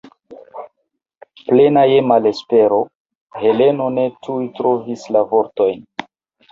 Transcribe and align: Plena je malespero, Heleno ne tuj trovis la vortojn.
Plena 1.49 1.83
je 1.93 1.99
malespero, 2.13 2.81
Heleno 3.45 3.93
ne 4.01 4.09
tuj 4.25 4.43
trovis 4.63 5.09
la 5.17 5.27
vortojn. 5.35 5.89